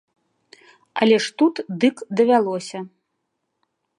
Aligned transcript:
Але 1.05 1.19
ж 1.25 1.35
тут 1.41 1.55
дык 1.83 1.95
давялося. 2.21 2.79